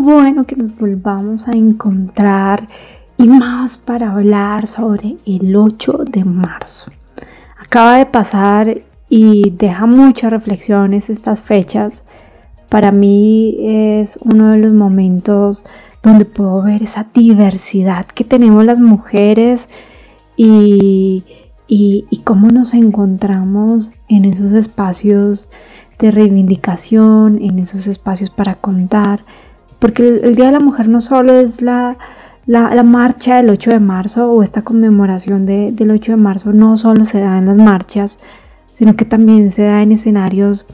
Bueno 0.00 0.44
que 0.44 0.56
nos 0.56 0.76
volvamos 0.76 1.46
a 1.48 1.52
encontrar 1.52 2.66
y 3.16 3.28
más 3.28 3.76
para 3.76 4.12
hablar 4.12 4.66
sobre 4.66 5.16
el 5.26 5.54
8 5.54 6.04
de 6.06 6.24
marzo. 6.24 6.90
Acaba 7.58 7.96
de 7.96 8.06
pasar 8.06 8.82
y 9.08 9.50
deja 9.50 9.86
muchas 9.86 10.30
reflexiones 10.30 11.10
estas 11.10 11.40
fechas. 11.40 12.02
Para 12.68 12.92
mí 12.92 13.56
es 13.60 14.18
uno 14.22 14.52
de 14.52 14.58
los 14.58 14.72
momentos 14.72 15.64
donde 16.02 16.24
puedo 16.24 16.62
ver 16.62 16.82
esa 16.82 17.06
diversidad 17.12 18.06
que 18.06 18.24
tenemos 18.24 18.64
las 18.64 18.80
mujeres 18.80 19.68
y, 20.36 21.24
y, 21.68 22.06
y 22.08 22.16
cómo 22.22 22.48
nos 22.48 22.72
encontramos 22.72 23.90
en 24.08 24.24
esos 24.24 24.52
espacios 24.52 25.50
de 25.98 26.10
reivindicación, 26.10 27.42
en 27.42 27.58
esos 27.58 27.86
espacios 27.86 28.30
para 28.30 28.54
contar 28.54 29.20
porque 29.80 30.06
el, 30.06 30.36
Día 30.36 30.46
de 30.46 30.52
la 30.52 30.60
Mujer 30.60 30.88
no 30.88 31.00
solo 31.00 31.34
es 31.34 31.62
la, 31.62 31.96
marcha 32.84 33.36
del 33.36 33.50
8 33.50 33.70
de 33.70 33.80
marzo 33.80 34.30
o 34.30 34.42
esta 34.42 34.62
conmemoración 34.62 35.46
del 35.46 35.90
8 35.90 36.12
de 36.12 36.16
marzo, 36.16 36.52
no 36.52 36.76
solo 36.76 37.04
se 37.04 37.20
da 37.20 37.38
en 37.38 37.46
las 37.46 37.58
marchas, 37.58 38.18
sino 38.72 38.94
que 38.94 39.04
también 39.04 39.50
se 39.50 39.62
da 39.62 39.82
en 39.82 39.92
escenarios 39.92 40.66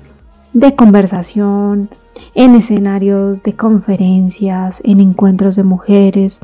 de 0.53 0.75
conversación, 0.75 1.89
en 2.35 2.55
escenarios 2.57 3.43
de 3.43 3.55
conferencias, 3.55 4.83
en 4.85 5.01
encuentros 5.01 5.57
de 5.57 5.63
mujeres, 5.63 6.41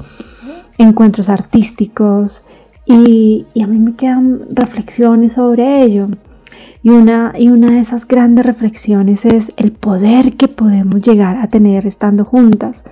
encuentros 0.79 1.29
artísticos 1.29 2.45
y, 2.87 3.47
y 3.55 3.63
a 3.63 3.67
mí 3.67 3.79
me 3.79 3.95
quedan 3.97 4.43
reflexiones 4.51 5.35
sobre 5.35 5.83
ello. 5.83 6.09
Y 6.85 6.91
una, 6.91 7.33
y 7.39 7.49
una 7.49 7.71
de 7.71 7.79
esas 7.79 8.09
grandes 8.09 8.45
reflexiones 8.45 9.25
es 9.25 9.53
el 9.57 9.71
poder 9.73 10.37
que 10.37 10.49
podemos 10.49 11.01
llegar 11.01 11.37
a 11.37 11.47
tener 11.47 11.87
estando 11.87 12.25
juntas. 12.25 12.85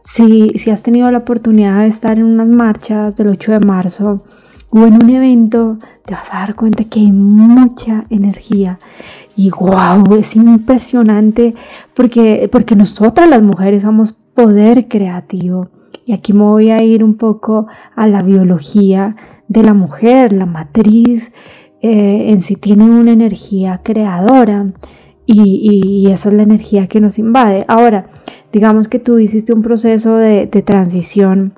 Si, 0.00 0.50
si, 0.56 0.70
has 0.70 0.82
tenido 0.82 1.10
la 1.10 1.18
oportunidad 1.18 1.78
de 1.78 1.86
estar 1.86 2.18
en 2.18 2.24
unas 2.24 2.48
marchas 2.48 3.16
del 3.16 3.28
8 3.28 3.52
de 3.52 3.60
marzo 3.60 4.24
o 4.74 4.86
en 4.86 4.94
un 4.94 5.10
evento, 5.10 5.76
te 6.06 6.14
vas 6.14 6.32
a 6.32 6.38
dar 6.38 6.54
cuenta 6.54 6.84
que 6.84 7.00
hay 7.00 7.12
mucha 7.12 8.06
energía 8.08 8.78
y 9.36 9.50
wow, 9.50 10.14
es 10.18 10.34
impresionante 10.34 11.54
porque, 11.94 12.48
porque 12.50 12.74
nosotras 12.74 13.28
las 13.28 13.42
mujeres 13.42 13.82
somos 13.82 14.12
poder 14.12 14.88
creativo. 14.88 15.68
Y 16.06 16.14
aquí 16.14 16.32
me 16.32 16.44
voy 16.44 16.70
a 16.70 16.82
ir 16.82 17.04
un 17.04 17.16
poco 17.16 17.66
a 17.94 18.06
la 18.06 18.22
biología 18.22 19.14
de 19.46 19.62
la 19.62 19.74
mujer, 19.74 20.32
la 20.32 20.46
matriz 20.46 21.32
eh, 21.82 22.30
en 22.30 22.40
sí 22.40 22.56
tiene 22.56 22.84
una 22.84 23.12
energía 23.12 23.82
creadora 23.82 24.72
y, 25.26 26.08
esa 26.10 26.30
es 26.30 26.34
la 26.34 26.42
energía 26.42 26.86
que 26.86 27.00
nos 27.00 27.18
invade. 27.18 27.64
Ahora, 27.68 28.06
digamos 28.52 28.88
que 28.88 28.98
tú 28.98 29.18
hiciste 29.18 29.52
un 29.52 29.62
proceso 29.62 30.16
de, 30.16 30.46
de 30.46 30.62
transición 30.62 31.54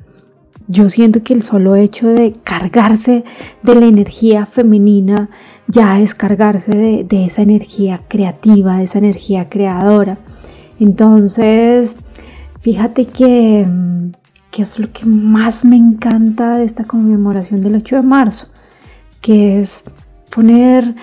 yo 0.66 0.88
siento 0.88 1.22
que 1.22 1.34
el 1.34 1.42
solo 1.42 1.76
hecho 1.76 2.08
de 2.08 2.32
cargarse 2.42 3.24
de 3.62 3.74
la 3.74 3.86
energía 3.86 4.46
femenina 4.46 5.28
ya 5.68 6.00
es 6.00 6.14
cargarse 6.14 7.04
de, 7.04 7.24
esa 7.24 7.42
energía 7.42 8.02
creativa, 8.08 8.78
de 8.78 8.84
esa 8.84 8.98
energía 8.98 9.48
creadora. 9.48 10.18
Entonces, 10.80 11.96
fíjate 12.60 13.04
que, 13.04 13.66
que 14.50 14.62
es 14.62 14.78
lo 14.78 14.90
que 14.92 15.04
más 15.04 15.64
me 15.64 15.76
encanta 15.76 16.56
de 16.56 16.64
esta 16.64 16.84
conmemoración 16.84 17.60
del 17.60 17.76
8 17.76 17.96
de 17.96 18.02
marzo, 18.02 18.48
que 19.20 19.60
es 19.60 19.84
poner 20.34 20.94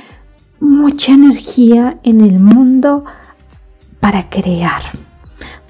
mucha 0.60 1.14
energía 1.14 2.00
en 2.04 2.22
el 2.22 2.40
mundo 2.40 3.04
para 4.00 4.30
crear 4.30 4.82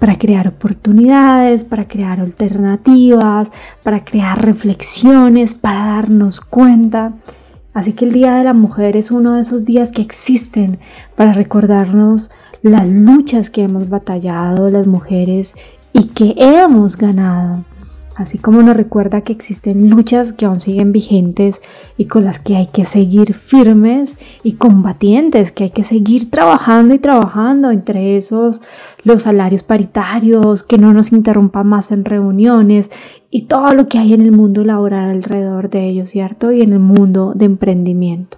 para 0.02 0.18
crear 0.18 0.48
oportunidades, 0.48 1.64
para 1.64 1.88
crear 1.88 2.20
alternativas, 2.20 3.52
para 3.84 4.04
crear 4.04 4.44
reflexiones, 4.44 5.54
para 5.54 5.86
darnos 5.86 6.42
cuenta. 6.42 7.14
Así 7.76 7.94
que 7.94 8.06
el 8.06 8.12
Día 8.12 8.34
de 8.34 8.44
la 8.44 8.54
Mujer 8.54 8.98
es 8.98 9.12
uno 9.12 9.36
de 9.36 9.42
esos 9.42 9.64
días 9.64 9.92
que 9.92 10.02
existen 10.02 10.80
para 11.16 11.34
recordarnos 11.34 12.32
las 12.64 12.90
luchas 12.90 13.52
que 13.52 13.62
hemos 13.62 13.90
batallado 13.90 14.72
las 14.72 14.88
mujeres 14.88 15.54
y 15.94 16.06
que 16.06 16.34
hemos 16.36 16.98
ganado 16.98 17.64
así 18.22 18.38
como 18.38 18.62
nos 18.62 18.78
recuerda 18.78 19.22
que 19.22 19.34
existen 19.34 19.90
luchas 19.90 20.34
que 20.34 20.46
aún 20.46 20.62
siguen 20.62 20.92
vigentes 20.92 21.62
y 21.98 22.06
con 22.06 22.24
las 22.24 22.40
que 22.40 22.56
hay 22.56 22.68
que 22.68 22.86
seguir 22.86 23.34
firmes 23.34 24.18
y 24.44 24.54
combatientes, 24.54 25.52
que 25.52 25.66
hay 25.66 25.70
que 25.72 25.84
seguir 25.84 26.30
trabajando 26.32 26.94
y 26.94 27.00
trabajando, 27.00 27.72
entre 27.72 28.18
esos 28.18 28.62
los 29.04 29.24
salarios 29.24 29.64
paritarios, 29.64 30.64
que 30.64 30.78
no 30.78 30.94
nos 30.94 31.12
interrumpan 31.12 31.68
más 31.68 31.92
en 31.92 32.06
reuniones 32.06 32.92
y 33.30 33.44
todo 33.44 33.74
lo 33.74 33.88
que 33.88 33.98
hay 33.98 34.14
en 34.14 34.22
el 34.22 34.32
mundo 34.32 34.64
laboral 34.64 35.10
alrededor 35.10 35.70
de 35.70 35.88
ellos, 35.88 36.12
¿cierto? 36.12 36.52
Y 36.52 36.62
en 36.62 36.74
el 36.74 36.80
mundo 36.80 37.34
de 37.36 37.46
emprendimiento. 37.46 38.38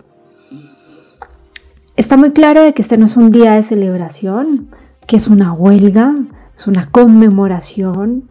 Está 1.95 2.17
muy 2.17 2.31
claro 2.31 2.63
de 2.63 2.73
que 2.73 2.81
este 2.81 2.97
no 2.97 3.05
es 3.05 3.17
un 3.17 3.29
día 3.29 3.53
de 3.53 3.61
celebración, 3.61 4.69
que 5.05 5.17
es 5.17 5.27
una 5.27 5.53
huelga, 5.53 6.15
es 6.55 6.67
una 6.67 6.89
conmemoración, 6.89 8.29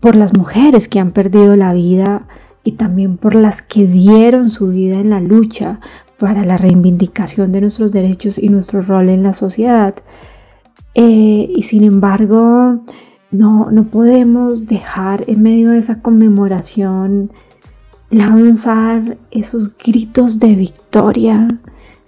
por 0.00 0.16
las 0.16 0.36
mujeres 0.36 0.88
que 0.88 0.98
han 0.98 1.12
perdido 1.12 1.56
la 1.56 1.72
vida 1.72 2.26
y 2.64 2.72
también 2.72 3.16
por 3.16 3.34
las 3.34 3.62
que 3.62 3.86
dieron 3.86 4.50
su 4.50 4.68
vida 4.68 4.98
en 4.98 5.10
la 5.10 5.20
lucha 5.20 5.80
para 6.18 6.44
la 6.44 6.56
reivindicación 6.56 7.52
de 7.52 7.62
nuestros 7.62 7.92
derechos 7.92 8.38
y 8.38 8.48
nuestro 8.48 8.82
rol 8.82 9.08
en 9.08 9.22
la 9.22 9.32
sociedad. 9.32 9.94
Eh, 10.94 11.50
y 11.54 11.62
sin 11.62 11.84
embargo, 11.84 12.84
no, 13.30 13.70
no 13.70 13.84
podemos 13.84 14.66
dejar 14.66 15.24
en 15.28 15.42
medio 15.42 15.70
de 15.70 15.78
esa 15.78 16.02
conmemoración 16.02 17.30
lanzar 18.10 19.16
esos 19.30 19.76
gritos 19.78 20.40
de 20.40 20.56
victoria, 20.56 21.46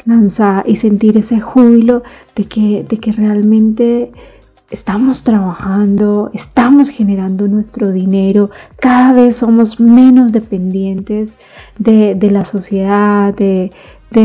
lanzar 0.04 0.64
y 0.68 0.76
sentir 0.76 1.16
ese 1.16 1.40
júbilo 1.40 2.02
de 2.34 2.44
que, 2.44 2.84
de 2.88 2.96
que 2.98 3.12
realmente 3.12 4.12
estamos 4.72 5.22
trabajando, 5.22 6.30
estamos 6.32 6.88
generando 6.88 7.46
nuestro 7.46 7.92
dinero, 7.92 8.50
cada 8.80 9.12
vez 9.12 9.36
somos 9.36 9.78
menos 9.78 10.32
dependientes 10.32 11.36
de, 11.78 12.16
la 12.30 12.44
sociedad, 12.46 13.34
de, 13.34 13.70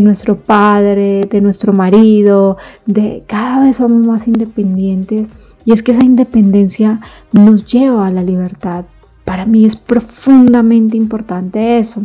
nuestro 0.02 0.38
padre, 0.38 1.26
de 1.30 1.42
nuestro 1.42 1.74
marido, 1.74 2.56
de 2.86 3.24
cada 3.28 3.66
vez 3.66 3.76
somos 3.76 4.08
más 4.08 4.28
independientes 4.28 5.32
y 5.66 5.74
es 5.74 5.84
que 5.84 5.92
esa 5.92 6.06
independencia 6.06 7.02
nos 7.34 7.66
lleva 7.66 8.08
a 8.08 8.12
la 8.12 8.24
libertad. 8.24 8.86
Para 9.26 9.46
mí 9.46 9.66
es 9.66 9.76
profundamente 9.76 10.96
importante 10.96 11.78
eso. 11.78 12.04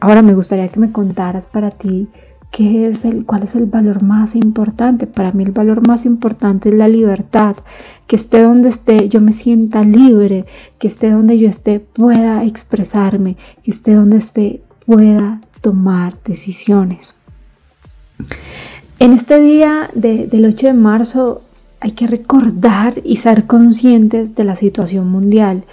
Ahora 0.00 0.22
me 0.22 0.34
gustaría 0.34 0.66
que 0.66 0.80
me 0.80 0.90
contaras 0.90 1.46
para 1.46 1.70
ti 1.70 2.08
¿Qué 2.56 2.86
es 2.86 3.04
el, 3.04 3.26
¿Cuál 3.26 3.42
es 3.42 3.54
el 3.54 3.66
valor 3.66 4.02
más 4.02 4.34
importante? 4.34 5.06
Para 5.06 5.30
mí 5.30 5.44
el 5.44 5.52
valor 5.52 5.86
más 5.86 6.06
importante 6.06 6.70
es 6.70 6.74
la 6.74 6.88
libertad. 6.88 7.54
Que 8.06 8.16
esté 8.16 8.40
donde 8.40 8.70
esté, 8.70 9.10
yo 9.10 9.20
me 9.20 9.34
sienta 9.34 9.82
libre. 9.82 10.46
Que 10.78 10.88
esté 10.88 11.10
donde 11.10 11.38
yo 11.38 11.50
esté, 11.50 11.80
pueda 11.80 12.44
expresarme. 12.44 13.36
Que 13.62 13.70
esté 13.70 13.92
donde 13.92 14.16
esté, 14.16 14.62
pueda 14.86 15.42
tomar 15.60 16.16
decisiones. 16.24 17.16
En 19.00 19.12
este 19.12 19.38
día 19.38 19.90
del 19.94 20.46
8 20.46 20.68
de 20.68 20.72
marzo 20.72 21.42
hay 21.80 21.90
que 21.90 22.06
recordar 22.06 23.02
y 23.04 23.16
ser 23.16 23.46
conscientes 23.46 24.34
de 24.34 24.44
la 24.44 24.56
situación 24.56 25.10
mundial 25.10 25.64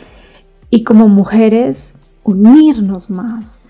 y 0.70 0.84
como 0.84 1.08
mujeres 1.08 1.96
unirnos 2.26 3.10
más 3.10 3.62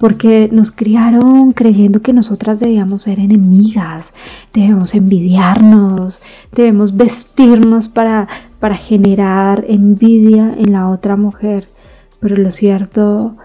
porque 0.00 0.48
nos 0.50 0.70
criaron 0.70 1.52
creyendo 1.52 2.00
que 2.00 2.14
nosotras 2.14 2.58
debíamos 2.58 3.02
ser 3.02 3.20
enemigas, 3.20 4.14
debemos 4.54 4.94
envidiarnos, 4.94 6.22
debemos 6.52 6.96
vestirnos 6.96 7.88
para, 7.88 8.26
para 8.60 8.76
generar 8.76 9.66
envidia 9.68 10.54
en 10.56 10.72
la 10.72 10.88
otra 10.88 11.16
mujer. 11.16 11.68
Pero 12.18 12.36
lo 12.36 12.50
cierto 12.50 13.36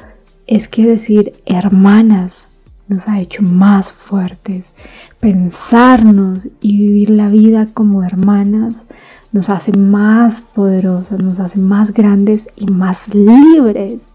es 0.48 0.70
que 0.70 0.86
decir 0.88 1.34
hermanas 1.46 2.48
nos 2.88 3.10
ha 3.10 3.20
hecho 3.20 3.42
más 3.42 3.92
fuertes. 3.92 4.76
Pensarnos 5.20 6.48
y 6.62 6.78
vivir 6.78 7.10
la 7.10 7.28
vida 7.28 7.68
como 7.74 8.02
hermanas 8.02 8.86
nos 9.34 9.50
hace 9.50 9.74
más 9.74 10.42
poderosas, 10.42 11.22
nos 11.22 11.42
hace 11.42 11.60
más 11.60 11.94
grandes 11.94 12.48
y 12.56 12.68
más 12.68 13.14
libres. 13.14 14.14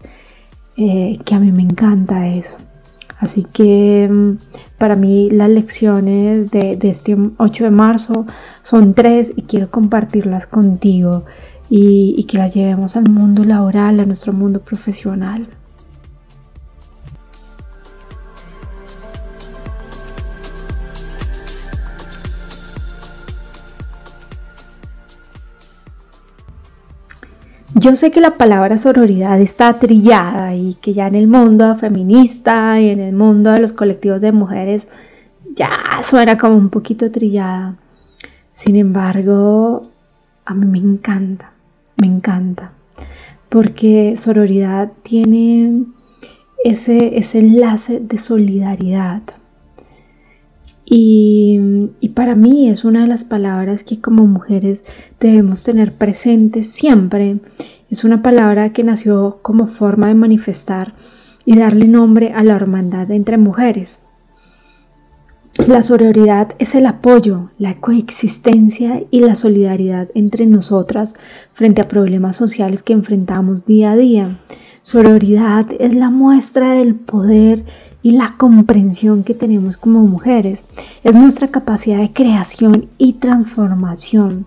Eh, 0.77 1.19
que 1.25 1.35
a 1.35 1.39
mí 1.39 1.51
me 1.51 1.61
encanta 1.61 2.27
eso. 2.27 2.57
Así 3.19 3.43
que 3.43 4.09
mm, 4.09 4.37
para 4.77 4.95
mí 4.95 5.29
las 5.29 5.49
lecciones 5.49 6.49
de, 6.51 6.77
este 6.81 7.15
8 7.37 7.63
de 7.65 7.69
marzo 7.69 8.25
son 8.63 8.93
tres 8.93 9.31
y 9.35 9.43
quiero 9.43 9.69
compartirlas 9.69 10.47
contigo 10.47 11.25
y, 11.69 12.15
y 12.17 12.23
que 12.23 12.37
las 12.37 12.55
llevemos 12.55 12.97
al 12.97 13.09
mundo 13.09 13.43
laboral, 13.43 13.99
a 13.99 14.05
nuestro 14.05 14.33
mundo 14.33 14.61
profesional. 14.61 15.47
Yo 27.81 27.95
sé 27.95 28.11
que 28.11 28.21
la 28.21 28.37
palabra 28.37 28.77
sororidad 28.77 29.41
está 29.41 29.73
trillada 29.73 30.53
y 30.53 30.75
que 30.75 30.93
ya 30.93 31.07
en 31.07 31.15
el 31.15 31.27
mundo 31.27 31.75
feminista 31.75 32.79
y 32.79 32.89
en 32.89 32.99
el 32.99 33.11
mundo 33.11 33.49
de 33.49 33.57
los 33.57 33.73
colectivos 33.73 34.21
de 34.21 34.31
mujeres 34.31 34.87
ya 35.55 35.71
suena 36.03 36.37
como 36.37 36.57
un 36.57 36.69
poquito 36.69 37.11
trillada. 37.11 37.77
Sin 38.51 38.75
embargo, 38.75 39.89
a 40.45 40.53
mí 40.53 40.67
me 40.67 40.77
encanta, 40.77 41.53
me 41.95 42.05
encanta, 42.05 42.71
porque 43.49 44.13
sororidad 44.15 44.91
tiene 45.01 45.85
ese, 46.63 47.17
ese 47.17 47.39
enlace 47.39 47.99
de 47.99 48.19
solidaridad. 48.19 49.23
Y, 50.93 51.57
para 52.15 52.35
mí 52.35 52.69
es 52.69 52.83
una 52.83 53.03
de 53.03 53.07
las 53.07 53.23
palabras 53.23 53.85
que 53.85 54.01
como 54.01 54.27
mujeres 54.27 54.83
debemos 55.21 55.63
tener 55.63 55.93
presentes 55.93 56.69
siempre. 56.69 57.39
Es 57.89 58.03
una 58.03 58.21
palabra 58.21 58.73
que 58.73 58.83
nació 58.83 59.39
como 59.41 59.67
forma 59.67 60.07
de 60.07 60.15
manifestar 60.15 60.93
y 61.45 61.57
darle 61.57 61.87
nombre 61.87 62.33
a 62.33 62.43
la 62.43 62.55
hermandad 62.57 63.09
entre 63.09 63.37
mujeres. 63.37 64.01
La 65.65 65.81
sororidad 65.81 66.55
es 66.59 66.75
el 66.75 66.85
apoyo, 66.85 67.51
la 67.57 67.75
coexistencia 67.75 69.01
y 69.11 69.21
la 69.21 69.35
solidaridad 69.35 70.09
entre 70.13 70.45
nosotras 70.45 71.15
frente 71.53 71.79
a 71.79 71.87
problemas 71.87 72.35
sociales 72.35 72.83
que 72.83 72.91
enfrentamos 72.91 73.63
día 73.63 73.91
a 73.91 73.95
día. 73.95 74.41
Sororidad 74.81 75.67
es 75.79 75.95
la 75.95 76.09
muestra 76.09 76.73
del 76.73 76.95
poder 76.95 77.63
y 78.03 78.11
la 78.11 78.35
comprensión 78.37 79.23
que 79.23 79.33
tenemos 79.33 79.77
como 79.77 79.99
mujeres. 80.01 80.65
Es 81.03 81.15
nuestra 81.15 81.47
capacidad 81.47 81.97
de 81.97 82.13
creación 82.13 82.89
y 82.97 83.13
transformación. 83.13 84.45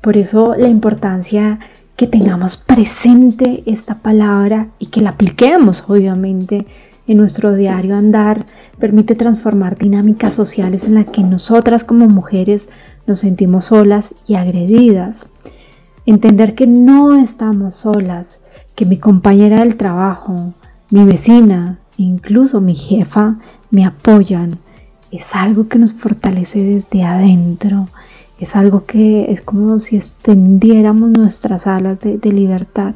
Por 0.00 0.16
eso 0.16 0.54
la 0.56 0.68
importancia 0.68 1.58
que 1.96 2.06
tengamos 2.06 2.56
presente 2.56 3.62
esta 3.66 3.98
palabra 3.98 4.68
y 4.78 4.86
que 4.86 5.02
la 5.02 5.10
apliquemos, 5.10 5.84
obviamente, 5.86 6.66
en 7.06 7.18
nuestro 7.18 7.54
diario 7.54 7.96
andar, 7.96 8.46
permite 8.78 9.14
transformar 9.14 9.76
dinámicas 9.76 10.34
sociales 10.34 10.84
en 10.84 10.94
las 10.94 11.06
que 11.06 11.22
nosotras 11.22 11.84
como 11.84 12.06
mujeres 12.06 12.68
nos 13.06 13.20
sentimos 13.20 13.66
solas 13.66 14.14
y 14.26 14.36
agredidas. 14.36 15.26
Entender 16.06 16.54
que 16.54 16.66
no 16.66 17.20
estamos 17.20 17.74
solas, 17.74 18.40
que 18.74 18.86
mi 18.86 18.96
compañera 18.96 19.60
del 19.60 19.76
trabajo, 19.76 20.54
mi 20.90 21.04
vecina, 21.04 21.80
incluso 22.04 22.60
mi 22.60 22.74
jefa 22.74 23.36
me 23.70 23.84
apoyan, 23.84 24.58
es 25.10 25.34
algo 25.34 25.68
que 25.68 25.78
nos 25.78 25.92
fortalece 25.92 26.62
desde 26.62 27.02
adentro, 27.02 27.88
es 28.38 28.56
algo 28.56 28.86
que 28.86 29.30
es 29.30 29.42
como 29.42 29.78
si 29.80 29.96
extendiéramos 29.96 31.10
nuestras 31.10 31.66
alas 31.66 32.00
de, 32.00 32.18
libertad. 32.32 32.94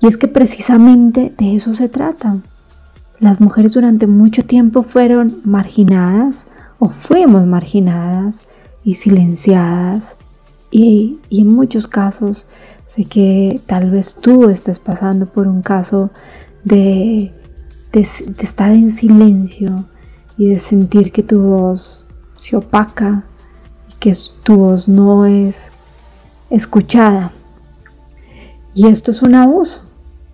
Y 0.00 0.08
es 0.08 0.16
que 0.16 0.28
precisamente 0.28 1.32
de 1.36 1.54
eso 1.54 1.74
se 1.74 1.88
trata. 1.88 2.38
Las 3.20 3.40
mujeres 3.40 3.74
durante 3.74 4.06
mucho 4.06 4.44
tiempo 4.44 4.82
fueron 4.82 5.40
marginadas 5.44 6.48
o 6.78 6.88
fuimos 6.88 7.46
marginadas 7.46 8.42
y 8.82 8.94
silenciadas 8.94 10.16
y, 10.70 11.18
y, 11.28 11.42
en 11.42 11.48
muchos 11.48 11.86
casos 11.86 12.46
sé 12.86 13.04
que 13.04 13.60
tal 13.66 13.90
vez 13.90 14.16
tú 14.20 14.50
estés 14.50 14.78
pasando 14.78 15.26
por 15.26 15.46
un 15.46 15.62
caso 15.62 16.10
de 16.64 17.32
de, 17.92 18.00
estar 18.00 18.70
en 18.70 18.92
silencio 18.92 19.86
y 20.36 20.48
de 20.48 20.60
sentir 20.60 21.12
que 21.12 21.22
tu 21.22 21.42
voz 21.42 22.06
se 22.34 22.56
opaca 22.56 23.24
y 23.90 23.94
que 23.98 24.12
tu 24.42 24.56
voz 24.56 24.88
no 24.88 25.26
es 25.26 25.70
escuchada. 26.50 27.32
Y 28.74 28.86
esto 28.86 29.10
es 29.10 29.22
un 29.22 29.34
abuso 29.34 29.82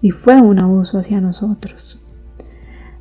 y 0.02 0.10
fue 0.10 0.40
un 0.40 0.60
abuso 0.60 0.98
hacia 0.98 1.20
nosotros. 1.20 2.04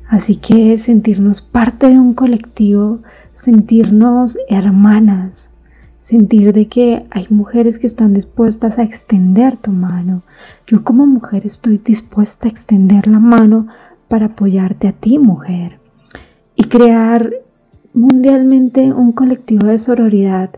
Así 0.08 0.36
que 0.36 0.78
sentirnos 0.78 1.42
parte 1.42 1.88
de 1.88 1.98
un 1.98 2.14
colectivo, 2.14 3.00
sentirnos 3.32 4.38
hermanas, 4.48 5.50
sentir 5.98 6.52
de 6.52 6.68
que 6.68 7.06
hay 7.10 7.26
mujeres 7.30 7.78
que 7.78 7.86
están 7.86 8.12
dispuestas 8.12 8.78
a 8.78 8.82
extender 8.82 9.56
tu 9.56 9.70
mano. 9.70 10.22
Yo 10.66 10.84
como 10.84 11.06
mujer 11.06 11.46
estoy 11.46 11.78
dispuesta 11.78 12.46
a 12.46 12.50
extender 12.50 13.06
la 13.06 13.18
mano 13.18 13.68
para 14.08 14.26
apoyarte 14.26 14.88
a 14.88 14.92
ti, 14.92 15.18
mujer. 15.18 15.78
Y 16.56 16.64
crear 16.64 17.32
mundialmente 17.92 18.92
un 18.92 19.12
colectivo 19.12 19.66
de 19.68 19.78
sororidad 19.78 20.50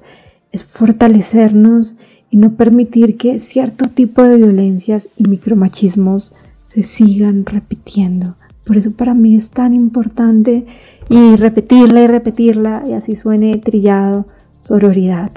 es 0.53 0.65
fortalecernos 0.65 1.97
y 2.31 2.39
no 2.39 2.53
permitir 2.53 3.17
que 3.17 3.39
cierto 3.41 3.87
tipo 3.87 4.23
de 4.23 4.37
violencias 4.37 5.09
y 5.17 5.29
micromachismos 5.29 6.35
se 6.63 6.83
sigan 6.83 7.47
repitiendo. 7.47 8.37
Por 8.65 8.77
eso 8.77 8.91
para 8.91 9.15
mí 9.15 9.37
es 9.37 9.51
tan 9.51 9.75
importante 9.75 10.67
y 11.09 11.37
repetirla 11.37 12.03
y 12.03 12.07
repetirla 12.09 12.83
y 12.87 12.95
así 12.95 13.15
suene 13.15 13.57
trillado 13.59 14.27
sororidad 14.59 15.31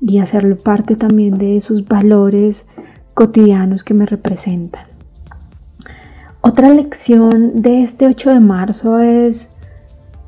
y 0.00 0.18
hacerlo 0.18 0.56
parte 0.56 0.96
también 0.96 1.36
de 1.36 1.56
esos 1.56 1.86
valores 1.86 2.64
cotidianos 3.12 3.84
que 3.84 3.92
me 3.92 4.06
representan. 4.06 4.89
Otra 6.42 6.70
lección 6.70 7.60
de 7.60 7.82
este 7.82 8.06
8 8.06 8.30
de 8.30 8.40
marzo 8.40 8.98
es, 8.98 9.50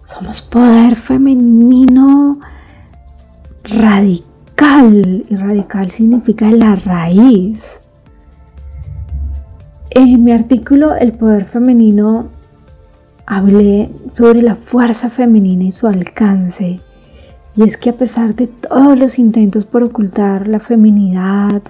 somos 0.04 0.42
poder 0.42 0.95
femenino 0.95 2.38
radical. 3.64 5.25
Y 5.28 5.37
radical 5.37 5.90
significa 5.90 6.50
la 6.50 6.76
raíz. 6.76 7.81
En 9.90 10.23
mi 10.23 10.33
artículo 10.33 10.95
El 10.95 11.12
poder 11.12 11.45
femenino 11.45 12.28
hablé 13.25 13.90
sobre 14.07 14.42
la 14.42 14.54
fuerza 14.54 15.09
femenina 15.09 15.64
y 15.64 15.73
su 15.73 15.87
alcance. 15.87 16.78
Y 17.57 17.62
es 17.62 17.78
que 17.78 17.88
a 17.88 17.97
pesar 17.97 18.35
de 18.35 18.49
todos 18.49 18.99
los 18.99 19.19
intentos 19.19 19.64
por 19.64 19.83
ocultar 19.83 20.47
la 20.47 20.61
feminidad, 20.61 21.62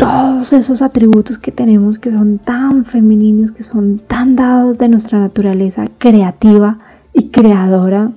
todos 0.00 0.54
esos 0.54 0.80
atributos 0.80 1.36
que 1.36 1.52
tenemos 1.52 1.98
que 1.98 2.10
son 2.10 2.38
tan 2.38 2.86
femeninos, 2.86 3.52
que 3.52 3.62
son 3.62 3.98
tan 3.98 4.34
dados 4.34 4.78
de 4.78 4.88
nuestra 4.88 5.18
naturaleza 5.18 5.84
creativa 5.98 6.78
y 7.12 7.28
creadora, 7.28 8.10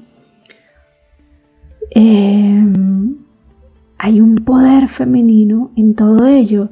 em, 1.92 3.18
hay 3.98 4.22
un 4.22 4.36
poder 4.36 4.88
femenino 4.88 5.72
en 5.76 5.94
todo 5.94 6.26
ello. 6.26 6.70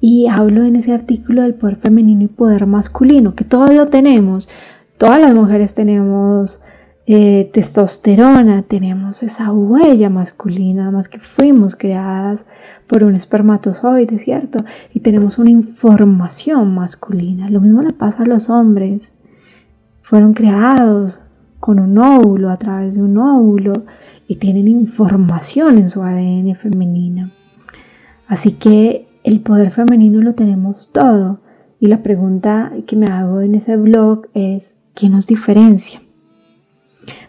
Y 0.00 0.26
hablo 0.28 0.64
en 0.64 0.76
ese 0.76 0.94
artículo 0.94 1.42
del 1.42 1.54
poder 1.54 1.76
femenino 1.76 2.22
y 2.22 2.28
poder 2.28 2.66
masculino, 2.66 3.34
que 3.34 3.44
todo 3.44 3.66
lo 3.72 3.88
tenemos. 3.88 4.48
Todas 4.96 5.20
las 5.20 5.34
mujeres 5.34 5.74
tenemos 5.74 6.62
eh, 7.08 7.50
testosterona, 7.52 8.62
tenemos 8.62 9.22
esa 9.22 9.52
huella 9.52 10.10
masculina, 10.10 10.90
más 10.90 11.08
que 11.08 11.20
fuimos 11.20 11.76
creadas 11.76 12.46
por 12.88 13.04
un 13.04 13.14
espermatozoide, 13.14 14.18
¿cierto? 14.18 14.64
Y 14.92 15.00
tenemos 15.00 15.38
una 15.38 15.50
información 15.50 16.74
masculina. 16.74 17.48
Lo 17.48 17.60
mismo 17.60 17.82
le 17.82 17.92
pasa 17.92 18.24
a 18.24 18.26
los 18.26 18.50
hombres. 18.50 19.14
Fueron 20.02 20.34
creados 20.34 21.20
con 21.60 21.78
un 21.78 21.96
óvulo, 21.98 22.50
a 22.50 22.56
través 22.56 22.96
de 22.96 23.02
un 23.02 23.18
óvulo, 23.18 23.72
y 24.26 24.36
tienen 24.36 24.66
información 24.66 25.78
en 25.78 25.90
su 25.90 26.02
ADN 26.02 26.56
femenina. 26.56 27.32
Así 28.26 28.50
que 28.50 29.06
el 29.22 29.40
poder 29.40 29.70
femenino 29.70 30.20
lo 30.20 30.34
tenemos 30.34 30.90
todo. 30.92 31.38
Y 31.78 31.86
la 31.86 32.02
pregunta 32.02 32.72
que 32.86 32.96
me 32.96 33.06
hago 33.06 33.42
en 33.42 33.54
ese 33.54 33.76
blog 33.76 34.26
es, 34.34 34.76
¿qué 34.94 35.08
nos 35.08 35.26
diferencia? 35.26 36.00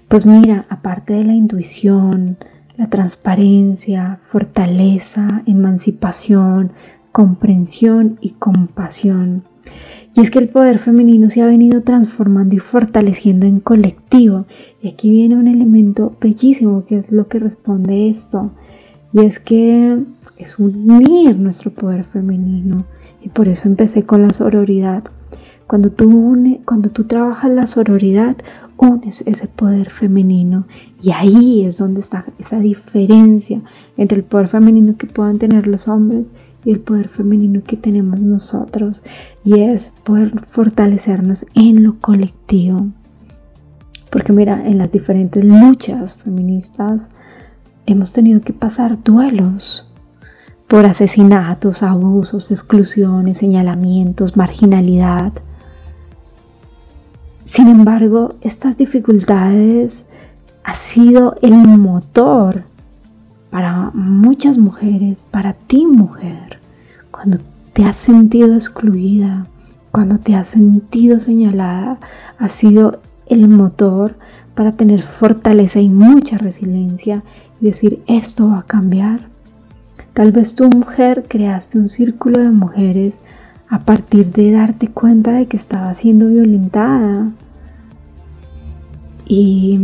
Pues 0.07 0.25
mira, 0.25 0.65
aparte 0.69 1.13
de 1.13 1.25
la 1.25 1.33
intuición, 1.33 2.37
la 2.77 2.89
transparencia, 2.89 4.19
fortaleza, 4.21 5.43
emancipación, 5.45 6.71
comprensión 7.11 8.17
y 8.21 8.31
compasión. 8.31 9.43
Y 10.15 10.21
es 10.21 10.31
que 10.31 10.39
el 10.39 10.47
poder 10.47 10.79
femenino 10.79 11.29
se 11.29 11.41
ha 11.41 11.45
venido 11.45 11.81
transformando 11.81 12.55
y 12.55 12.59
fortaleciendo 12.59 13.47
en 13.47 13.59
colectivo. 13.59 14.45
Y 14.81 14.87
aquí 14.87 15.11
viene 15.11 15.35
un 15.35 15.49
elemento 15.49 16.15
bellísimo 16.21 16.85
que 16.85 16.97
es 16.97 17.11
lo 17.11 17.27
que 17.27 17.39
responde 17.39 18.07
esto. 18.07 18.51
Y 19.11 19.25
es 19.25 19.39
que 19.39 20.03
es 20.37 20.57
unir 20.57 21.37
nuestro 21.37 21.71
poder 21.71 22.05
femenino. 22.05 22.85
Y 23.21 23.27
por 23.27 23.49
eso 23.49 23.67
empecé 23.67 24.03
con 24.03 24.21
la 24.21 24.29
sororidad. 24.29 25.03
Cuando 25.67 25.91
tú, 25.91 26.09
une, 26.09 26.61
cuando 26.65 26.89
tú 26.89 27.03
trabajas 27.03 27.51
la 27.51 27.67
sororidad, 27.67 28.35
unes 28.77 29.21
ese 29.25 29.47
poder 29.47 29.89
femenino. 29.89 30.65
Y 31.01 31.11
ahí 31.11 31.65
es 31.65 31.77
donde 31.77 31.99
está 31.99 32.25
esa 32.39 32.59
diferencia 32.59 33.61
entre 33.97 34.19
el 34.19 34.23
poder 34.23 34.47
femenino 34.47 34.95
que 34.97 35.07
puedan 35.07 35.39
tener 35.39 35.67
los 35.67 35.87
hombres 35.87 36.31
y 36.63 36.71
el 36.71 36.79
poder 36.79 37.09
femenino 37.09 37.61
que 37.65 37.75
tenemos 37.75 38.21
nosotros. 38.21 39.03
Y 39.43 39.59
es 39.59 39.91
poder 40.03 40.31
fortalecernos 40.47 41.45
en 41.53 41.83
lo 41.83 41.99
colectivo. 41.99 42.87
Porque 44.09 44.31
mira, 44.31 44.65
en 44.65 44.77
las 44.77 44.91
diferentes 44.91 45.43
luchas 45.43 46.15
feministas 46.15 47.09
hemos 47.85 48.13
tenido 48.13 48.41
que 48.41 48.53
pasar 48.53 49.03
duelos 49.03 49.91
por 50.67 50.85
asesinatos, 50.85 51.83
abusos, 51.83 52.51
exclusiones, 52.51 53.37
señalamientos, 53.37 54.35
marginalidad. 54.35 55.33
Sin 57.47 57.69
embargo, 57.69 58.35
estas 58.41 58.75
dificultades 58.75 60.05
ha 60.65 60.75
sido 60.75 61.37
el 61.41 61.53
motor 61.53 62.65
para 63.51 63.89
muchas 63.93 64.57
mujeres, 64.57 65.23
para 65.31 65.53
ti 65.53 65.85
mujer, 65.85 66.59
cuando 67.09 67.37
te 67.71 67.85
has 67.85 67.95
sentido 67.95 68.53
excluida, 68.53 69.47
cuando 69.93 70.17
te 70.17 70.35
has 70.35 70.49
sentido 70.49 71.21
señalada, 71.21 71.99
ha 72.37 72.49
sido 72.49 72.99
el 73.27 73.47
motor 73.47 74.17
para 74.53 74.73
tener 74.73 75.01
fortaleza 75.01 75.79
y 75.79 75.87
mucha 75.87 76.37
resiliencia 76.37 77.23
y 77.61 77.67
decir 77.67 78.03
esto 78.07 78.49
va 78.49 78.59
a 78.59 78.67
cambiar. 78.67 79.21
Tal 80.11 80.33
vez 80.33 80.53
tu 80.53 80.67
mujer 80.67 81.23
creaste 81.29 81.79
un 81.79 81.87
círculo 81.87 82.41
de 82.41 82.49
mujeres 82.49 83.21
a 83.69 83.79
partir 83.79 84.31
de 84.31 84.51
darte 84.51 84.87
cuenta 84.87 85.33
de 85.33 85.47
que 85.47 85.57
estaba 85.57 85.93
siendo 85.93 86.27
violentada 86.27 87.31
y, 89.25 89.79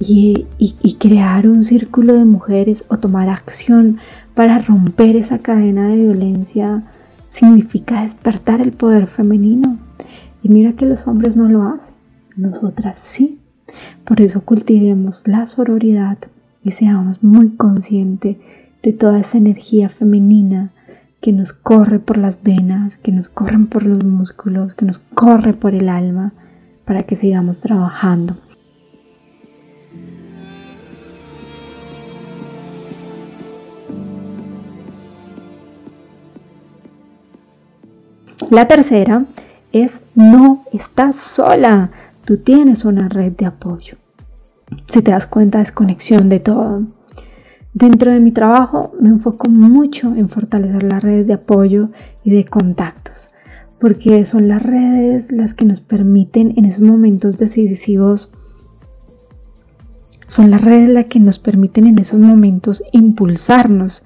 y, 0.00 0.94
crear 0.98 1.46
un 1.46 1.62
círculo 1.62 2.14
de 2.14 2.24
mujeres 2.24 2.84
o 2.88 2.98
tomar 2.98 3.28
acción 3.28 3.98
para 4.34 4.58
romper 4.58 5.16
esa 5.16 5.38
cadena 5.38 5.88
de 5.88 5.96
violencia 5.96 6.82
significa 7.26 8.02
despertar 8.02 8.60
el 8.60 8.72
poder 8.72 9.06
femenino. 9.06 9.78
Y 10.42 10.48
mira 10.48 10.72
que 10.72 10.86
los 10.86 11.06
hombres 11.06 11.36
no 11.36 11.48
lo 11.48 11.64
hacen, 11.64 11.94
nosotras 12.36 12.98
sí. 12.98 13.38
Por 14.04 14.20
eso 14.20 14.40
cultivemos 14.40 15.22
la 15.26 15.46
sororidad 15.46 16.18
y 16.64 16.72
seamos 16.72 17.22
muy 17.22 17.50
conscientes 17.50 18.38
de 18.82 18.92
toda 18.92 19.20
esa 19.20 19.38
energía 19.38 19.90
femenina 19.90 20.72
que 21.20 21.32
nos 21.32 21.52
corre 21.52 21.98
por 21.98 22.16
las 22.16 22.42
venas, 22.42 22.96
que 22.96 23.12
nos 23.12 23.28
corren 23.28 23.66
por 23.66 23.84
los 23.84 24.04
músculos, 24.04 24.74
que 24.74 24.86
nos 24.86 24.98
corre 24.98 25.52
por 25.52 25.74
el 25.74 25.88
alma, 25.88 26.32
para 26.84 27.02
que 27.02 27.16
sigamos 27.16 27.60
trabajando. 27.60 28.36
La 38.50 38.66
tercera 38.66 39.26
es 39.70 40.00
no 40.14 40.64
estás 40.72 41.16
sola, 41.16 41.90
tú 42.24 42.38
tienes 42.38 42.84
una 42.84 43.08
red 43.08 43.32
de 43.32 43.46
apoyo. 43.46 43.96
Si 44.86 45.02
te 45.02 45.12
das 45.12 45.26
cuenta, 45.26 45.60
es 45.60 45.70
conexión 45.70 46.28
de 46.28 46.40
todo. 46.40 46.82
Dentro 47.72 48.10
de 48.10 48.18
mi 48.18 48.32
trabajo 48.32 48.92
me 49.00 49.10
enfoco 49.10 49.48
mucho 49.48 50.12
en 50.16 50.28
fortalecer 50.28 50.82
las 50.82 51.04
redes 51.04 51.28
de 51.28 51.34
apoyo 51.34 51.90
y 52.24 52.30
de 52.30 52.44
contactos, 52.44 53.30
porque 53.78 54.24
son 54.24 54.48
las 54.48 54.60
redes 54.60 55.30
las 55.30 55.54
que 55.54 55.64
nos 55.64 55.80
permiten 55.80 56.54
en 56.56 56.64
esos 56.64 56.82
momentos 56.82 57.38
decisivos, 57.38 58.32
son 60.26 60.50
las 60.50 60.62
redes 60.62 60.88
las 60.88 61.06
que 61.06 61.20
nos 61.20 61.38
permiten 61.38 61.86
en 61.86 61.98
esos 62.00 62.18
momentos 62.18 62.82
impulsarnos, 62.92 64.02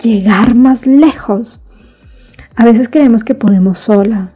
llegar 0.00 0.54
más 0.54 0.86
lejos. 0.86 1.60
A 2.54 2.64
veces 2.64 2.88
creemos 2.88 3.24
que 3.24 3.34
podemos 3.34 3.80
sola, 3.80 4.34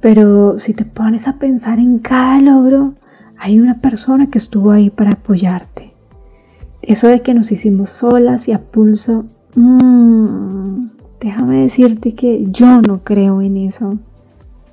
pero 0.00 0.58
si 0.58 0.72
te 0.72 0.86
pones 0.86 1.28
a 1.28 1.38
pensar 1.38 1.78
en 1.78 1.98
cada 1.98 2.40
logro, 2.40 2.94
hay 3.38 3.60
una 3.60 3.80
persona 3.82 4.30
que 4.30 4.38
estuvo 4.38 4.70
ahí 4.70 4.88
para 4.88 5.12
apoyarte 5.12 5.91
eso 6.82 7.06
de 7.06 7.20
que 7.20 7.32
nos 7.32 7.52
hicimos 7.52 7.90
solas 7.90 8.48
y 8.48 8.52
a 8.52 8.60
pulso, 8.60 9.24
mmm, 9.54 10.88
déjame 11.20 11.62
decirte 11.62 12.14
que 12.14 12.46
yo 12.50 12.82
no 12.82 13.04
creo 13.04 13.40
en 13.40 13.56
eso. 13.56 13.98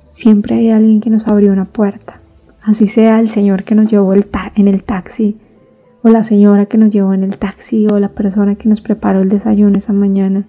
Siempre 0.08 0.56
hay 0.56 0.70
alguien 0.70 1.00
que 1.00 1.10
nos 1.10 1.28
abrió 1.28 1.52
una 1.52 1.66
puerta. 1.66 2.20
Así 2.62 2.88
sea 2.88 3.20
el 3.20 3.28
señor 3.28 3.62
que 3.62 3.76
nos 3.76 3.90
llevó 3.90 4.12
en 4.12 4.68
el 4.68 4.82
taxi, 4.82 5.38
o 6.02 6.08
la 6.08 6.24
señora 6.24 6.66
que 6.66 6.78
nos 6.78 6.90
llevó 6.90 7.14
en 7.14 7.22
el 7.22 7.38
taxi, 7.38 7.86
o 7.86 7.98
la 8.00 8.08
persona 8.08 8.56
que 8.56 8.68
nos 8.68 8.80
preparó 8.80 9.20
el 9.20 9.28
desayuno 9.28 9.78
esa 9.78 9.92
mañana. 9.92 10.48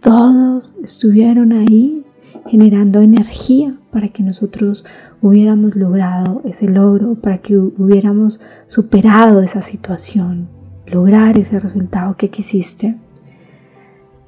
Todos 0.00 0.74
estuvieron 0.82 1.52
ahí 1.52 2.04
generando 2.46 3.02
energía 3.02 3.74
para 3.92 4.08
que 4.08 4.22
nosotros 4.22 4.86
hubiéramos 5.20 5.76
logrado 5.76 6.40
ese 6.44 6.68
logro, 6.70 7.16
para 7.16 7.38
que 7.38 7.58
hubiéramos 7.58 8.40
superado 8.66 9.42
esa 9.42 9.60
situación 9.60 10.48
lograr 10.90 11.38
ese 11.38 11.58
resultado 11.58 12.16
que 12.16 12.28
quisiste. 12.28 12.96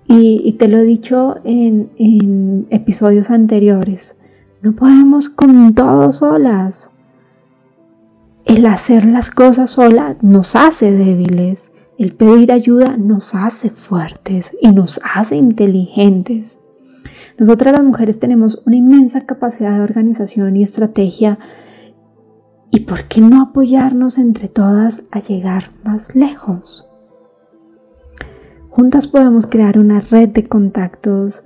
Y, 0.06 0.52
te 0.58 0.68
lo 0.68 0.78
he 0.78 0.84
dicho 0.84 1.36
en, 1.44 2.66
episodios 2.70 3.30
anteriores, 3.30 4.16
no 4.60 4.74
podemos 4.74 5.28
con 5.28 5.74
todo 5.74 6.12
solas. 6.12 6.90
El 8.44 8.66
hacer 8.66 9.06
las 9.06 9.30
cosas 9.30 9.70
sola 9.70 10.16
nos 10.20 10.56
hace 10.56 10.92
débiles. 10.92 11.72
El 11.98 12.12
pedir 12.12 12.52
ayuda 12.52 12.96
nos 12.96 13.34
hace 13.34 13.70
fuertes 13.70 14.52
y 14.60 14.72
nos 14.72 15.00
hace 15.02 15.36
inteligentes. 15.36 16.60
Nosotras 17.38 17.72
las 17.72 17.84
mujeres 17.84 18.18
tenemos 18.18 18.62
una 18.66 18.76
inmensa 18.76 19.22
capacidad 19.22 19.76
de 19.76 19.84
organización 19.84 20.56
y 20.56 20.62
estrategia 20.62 21.38
¿Y 22.74 22.80
por 22.80 23.04
qué 23.04 23.20
no 23.20 23.42
apoyarnos 23.42 24.16
entre 24.16 24.48
todas 24.48 25.02
a 25.10 25.20
llegar 25.20 25.72
más 25.84 26.16
lejos? 26.16 26.88
Juntas 28.70 29.06
podemos 29.06 29.46
crear 29.46 29.78
una 29.78 30.00
red 30.00 30.30
de 30.30 30.48
contactos 30.48 31.44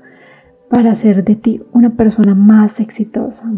para 0.71 0.92
hacer 0.92 1.25
de 1.25 1.35
ti 1.35 1.62
una 1.73 1.90
persona 1.90 2.37
más 2.37 2.78
exitosa. 2.78 3.50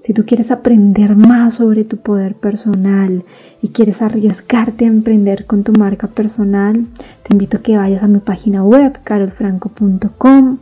Si 0.00 0.12
tú 0.12 0.26
quieres 0.26 0.50
aprender 0.50 1.16
más 1.16 1.54
sobre 1.54 1.84
tu 1.84 1.96
poder 1.96 2.34
personal 2.34 3.24
y 3.62 3.68
quieres 3.68 4.02
arriesgarte 4.02 4.84
a 4.84 4.88
emprender 4.88 5.46
con 5.46 5.64
tu 5.64 5.72
marca 5.72 6.08
personal, 6.08 6.86
te 7.22 7.32
invito 7.32 7.56
a 7.56 7.62
que 7.62 7.78
vayas 7.78 8.02
a 8.02 8.08
mi 8.08 8.18
página 8.18 8.62
web 8.62 9.00
carolfranco.com 9.04 10.58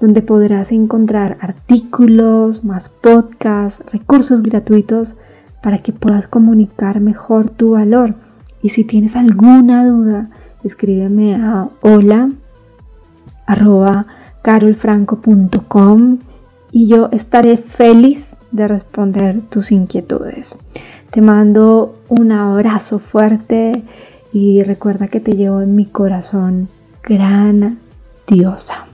donde 0.00 0.20
podrás 0.20 0.70
encontrar 0.70 1.38
artículos, 1.40 2.62
más 2.62 2.90
podcasts, 2.90 3.82
recursos 3.90 4.42
gratuitos 4.42 5.16
para 5.64 5.78
que 5.78 5.94
puedas 5.94 6.28
comunicar 6.28 7.00
mejor 7.00 7.48
tu 7.48 7.70
valor. 7.70 8.14
Y 8.60 8.68
si 8.68 8.84
tienes 8.84 9.16
alguna 9.16 9.86
duda, 9.86 10.28
escríbeme 10.62 11.36
a 11.36 11.70
hola 11.80 12.28
carolfranco.com 14.42 16.18
y 16.70 16.86
yo 16.86 17.08
estaré 17.12 17.56
feliz 17.56 18.36
de 18.52 18.68
responder 18.68 19.40
tus 19.40 19.72
inquietudes. 19.72 20.58
Te 21.10 21.22
mando 21.22 21.98
un 22.10 22.32
abrazo 22.32 22.98
fuerte 22.98 23.82
y 24.34 24.62
recuerda 24.64 25.08
que 25.08 25.20
te 25.20 25.32
llevo 25.32 25.62
en 25.62 25.74
mi 25.74 25.86
corazón 25.86 26.68
gran 27.02 27.78
diosa. 28.26 28.86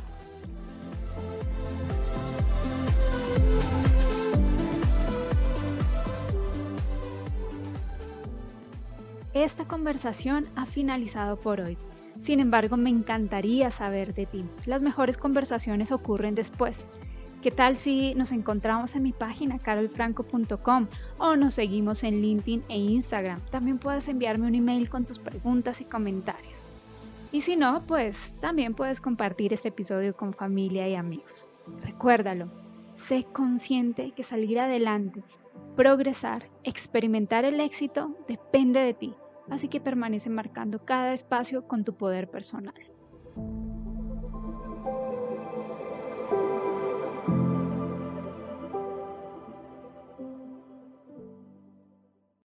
Esta 9.42 9.64
conversación 9.64 10.46
ha 10.54 10.66
finalizado 10.66 11.40
por 11.40 11.62
hoy. 11.62 11.78
Sin 12.18 12.40
embargo, 12.40 12.76
me 12.76 12.90
encantaría 12.90 13.70
saber 13.70 14.12
de 14.12 14.26
ti. 14.26 14.44
Las 14.66 14.82
mejores 14.82 15.16
conversaciones 15.16 15.92
ocurren 15.92 16.34
después. 16.34 16.86
¿Qué 17.40 17.50
tal 17.50 17.78
si 17.78 18.14
nos 18.16 18.32
encontramos 18.32 18.94
en 18.96 19.02
mi 19.02 19.14
página 19.14 19.58
carolfranco.com 19.58 20.88
o 21.16 21.36
nos 21.36 21.54
seguimos 21.54 22.04
en 22.04 22.20
LinkedIn 22.20 22.64
e 22.68 22.76
Instagram? 22.76 23.40
También 23.50 23.78
puedes 23.78 24.08
enviarme 24.08 24.46
un 24.46 24.56
email 24.56 24.90
con 24.90 25.06
tus 25.06 25.18
preguntas 25.18 25.80
y 25.80 25.86
comentarios. 25.86 26.66
Y 27.32 27.40
si 27.40 27.56
no, 27.56 27.86
pues 27.86 28.36
también 28.40 28.74
puedes 28.74 29.00
compartir 29.00 29.54
este 29.54 29.68
episodio 29.68 30.14
con 30.14 30.34
familia 30.34 30.86
y 30.86 30.96
amigos. 30.96 31.48
Recuérdalo, 31.82 32.52
sé 32.92 33.24
consciente 33.32 34.12
que 34.14 34.22
salir 34.22 34.60
adelante, 34.60 35.24
progresar, 35.76 36.50
experimentar 36.62 37.46
el 37.46 37.58
éxito 37.58 38.14
depende 38.28 38.80
de 38.80 38.92
ti, 38.92 39.14
así 39.50 39.68
que 39.68 39.80
permanece 39.80 40.30
marcando 40.30 40.84
cada 40.84 41.12
espacio 41.12 41.66
con 41.66 41.84
tu 41.84 41.96
poder 41.96 42.30
personal. 42.30 42.74